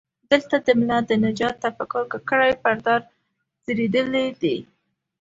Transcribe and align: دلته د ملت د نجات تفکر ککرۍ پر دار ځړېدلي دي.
دلته 0.31 0.55
د 0.65 0.67
ملت 0.79 1.03
د 1.07 1.11
نجات 1.25 1.55
تفکر 1.63 2.03
ککرۍ 2.13 2.53
پر 2.63 2.75
دار 2.85 3.01
ځړېدلي 3.65 4.27
دي. 4.41 4.57